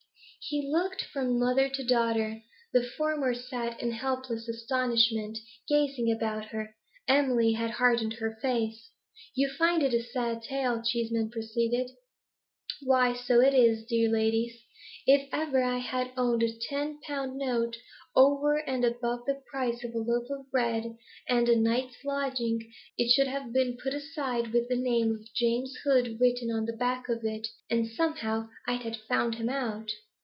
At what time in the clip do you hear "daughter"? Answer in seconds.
1.85-2.41